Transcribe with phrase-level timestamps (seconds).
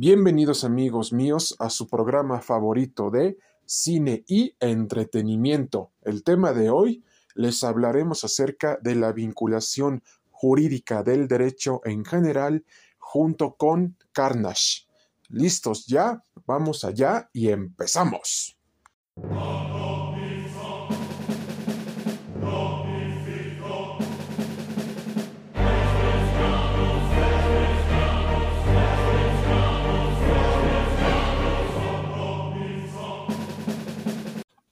[0.00, 5.90] Bienvenidos amigos míos a su programa favorito de cine y entretenimiento.
[6.02, 7.02] El tema de hoy
[7.34, 12.64] les hablaremos acerca de la vinculación jurídica del derecho en general
[12.98, 14.86] junto con Carnage.
[15.30, 16.22] ¿Listos ya?
[16.46, 18.56] Vamos allá y empezamos.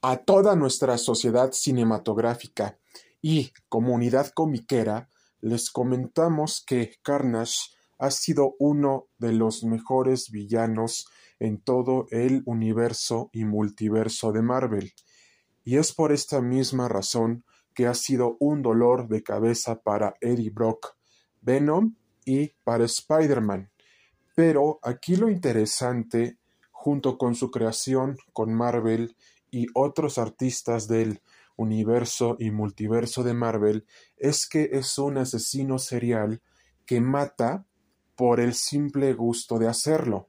[0.08, 2.78] A toda nuestra sociedad cinematográfica
[3.20, 5.10] y comunidad comiquera
[5.40, 11.08] les comentamos que Carnage ha sido uno de los mejores villanos
[11.40, 14.92] en todo el universo y multiverso de Marvel.
[15.64, 20.50] Y es por esta misma razón que ha sido un dolor de cabeza para Eddie
[20.50, 20.94] Brock,
[21.40, 23.72] Venom y para Spider-Man.
[24.36, 26.38] Pero aquí lo interesante,
[26.70, 29.16] junto con su creación con Marvel
[29.56, 31.22] y otros artistas del
[31.56, 33.86] universo y multiverso de Marvel
[34.18, 36.42] es que es un asesino serial
[36.84, 37.64] que mata
[38.16, 40.28] por el simple gusto de hacerlo.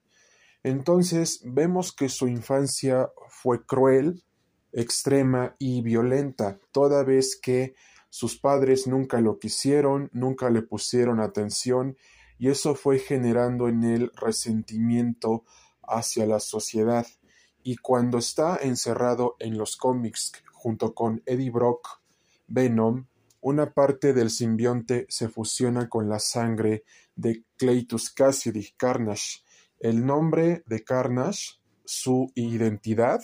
[0.63, 4.23] Entonces vemos que su infancia fue cruel,
[4.71, 7.75] extrema y violenta, toda vez que
[8.09, 11.97] sus padres nunca lo quisieron, nunca le pusieron atención
[12.39, 15.43] y eso fue generando en él resentimiento
[15.83, 17.05] hacia la sociedad
[17.67, 21.99] y cuando está encerrado en los cómics junto con Eddie Brock,
[22.47, 23.07] Venom,
[23.41, 26.85] una parte del simbionte se fusiona con la sangre
[27.17, 29.43] de Cletus Cassidy, Carnage.
[29.81, 33.21] El nombre de Carnage, su identidad,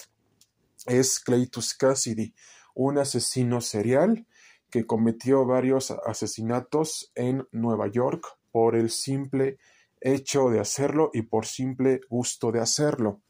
[0.87, 2.33] es Cletus Cassidy,
[2.75, 4.27] un asesino serial
[4.69, 9.57] que cometió varios asesinatos en Nueva York por el simple
[10.01, 13.21] hecho de hacerlo y por simple gusto de hacerlo.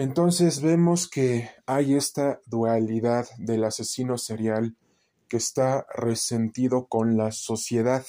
[0.00, 4.74] Entonces vemos que hay esta dualidad del asesino serial
[5.28, 8.06] que está resentido con la sociedad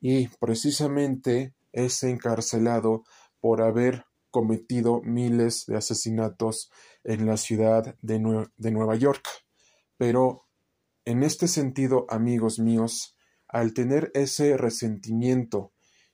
[0.00, 3.04] y precisamente es encarcelado
[3.38, 6.68] por haber cometido miles de asesinatos
[7.04, 9.24] en la ciudad de, de, Nueva York.
[9.98, 10.48] Pero
[11.04, 15.72] en este sentido, amigos míos, al tener ese resentimiento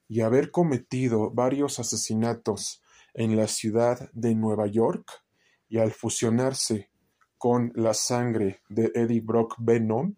[0.08, 2.82] y haber cometido varios asesinatos
[3.14, 5.25] en la ciudad de Nueva York
[5.69, 6.91] y al fusionarse
[7.38, 10.16] con la sangre de Eddie Brock Venom,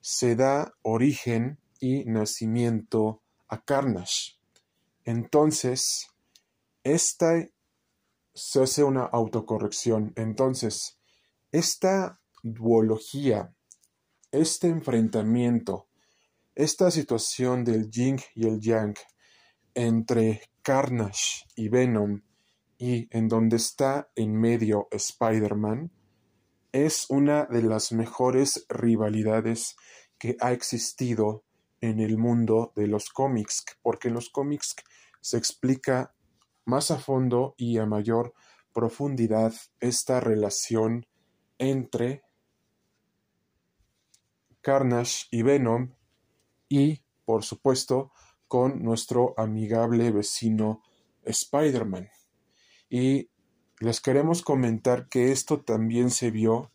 [0.00, 4.38] se da origen y nacimiento a Carnage.
[5.04, 6.08] Entonces,
[6.84, 7.48] esta
[8.34, 10.12] se hace una autocorrección.
[10.16, 10.98] Entonces,
[11.50, 13.54] esta duología,
[14.30, 15.88] este enfrentamiento,
[16.54, 18.94] esta situación del yin y el yang
[19.74, 22.20] entre Carnage y Venom
[22.78, 25.90] y en donde está en medio Spider-Man,
[26.72, 29.76] es una de las mejores rivalidades
[30.18, 31.44] que ha existido
[31.80, 34.76] en el mundo de los cómics, porque en los cómics
[35.20, 36.14] se explica
[36.64, 38.34] más a fondo y a mayor
[38.72, 41.06] profundidad esta relación
[41.58, 42.22] entre
[44.60, 45.94] Carnage y Venom
[46.68, 48.12] y, por supuesto,
[48.46, 50.82] con nuestro amigable vecino
[51.24, 52.08] Spider-Man.
[52.88, 53.30] Y
[53.80, 56.72] les queremos comentar que esto también se vio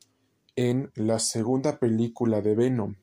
[0.55, 2.95] en la segunda película de Venom.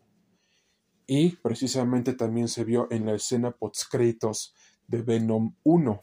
[1.06, 4.54] Y precisamente también se vio en la escena post-créditos
[4.87, 6.00] de Venom 1.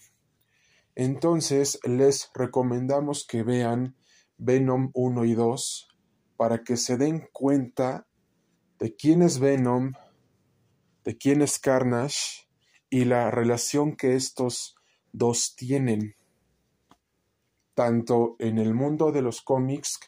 [0.95, 3.95] Entonces les recomendamos que vean
[4.37, 5.87] Venom 1 y 2
[6.35, 8.07] para que se den cuenta
[8.79, 9.93] de quién es Venom,
[11.03, 12.49] de quién es Carnage
[12.89, 14.75] y la relación que estos
[15.13, 16.16] dos tienen
[17.77, 19.99] tanto en el mundo de los cómics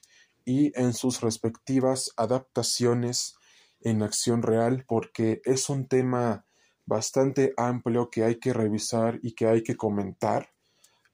[0.43, 3.35] y en sus respectivas adaptaciones
[3.81, 6.47] en acción real, porque es un tema
[6.87, 10.49] bastante amplio que hay que revisar y que hay que comentar,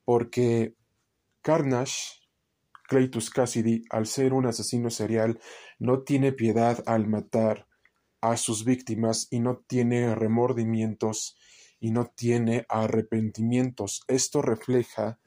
[0.05, 0.75] porque
[1.41, 2.21] Carnage,
[2.87, 5.37] Cletus Cassidy, al ser un asesino serial,
[5.77, 7.67] no tiene piedad al matar
[8.21, 11.37] a sus víctimas y no tiene remordimientos
[11.81, 14.03] y no tiene arrepentimientos.
[14.07, 15.19] Esto refleja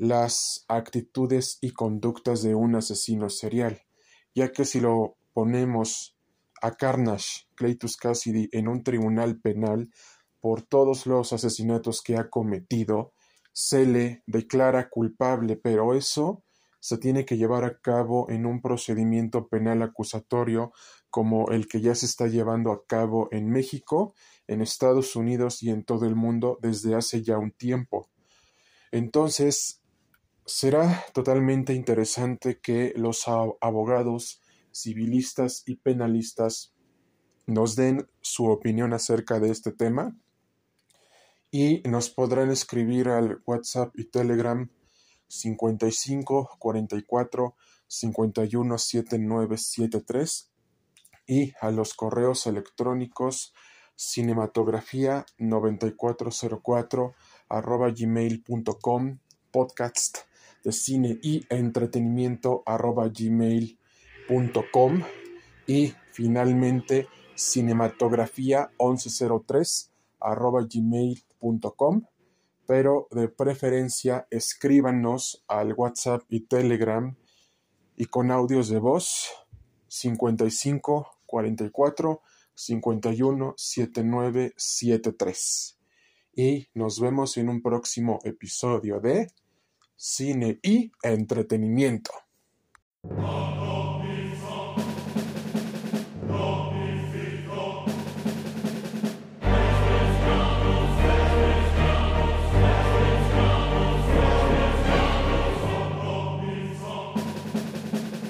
[0.00, 3.82] las actitudes y conductas de un asesino serial,
[4.34, 6.16] ya que si lo ponemos
[6.62, 9.90] a Carnage Cletus Cassidy en un tribunal penal
[10.40, 13.12] por todos los asesinatos que ha cometido,
[13.52, 16.44] se le declara culpable, pero eso
[16.80, 20.72] se tiene que llevar a cabo en un procedimiento penal acusatorio
[21.10, 24.14] como el que ya se está llevando a cabo en México,
[24.46, 28.08] en Estados Unidos y en todo el mundo desde hace ya un tiempo.
[28.92, 29.79] Entonces,
[30.44, 34.40] será totalmente interesante que los abogados
[34.72, 36.72] civilistas y penalistas
[37.46, 40.16] nos den su opinión acerca de este tema
[41.50, 44.70] y nos podrán escribir al WhatsApp y Telegram
[45.28, 47.56] 55 44
[47.86, 50.50] 51 7973
[51.26, 53.52] y a los correos electrónicos
[53.96, 57.14] cinematografía 9404
[57.48, 59.18] arroba gmail.com
[59.50, 60.29] podcast
[60.64, 65.02] de cine y entretenimiento arroba gmail.com
[65.66, 69.90] y finalmente cinematografía 1103
[70.20, 72.02] arroba gmail.com
[72.66, 77.16] pero de preferencia escríbanos al WhatsApp y Telegram
[77.96, 79.30] y con audios de voz
[79.88, 82.22] 55 44
[82.54, 85.78] 51 79 73
[86.36, 89.32] y nos vemos en un próximo episodio de
[90.02, 92.10] cine y entretenimiento.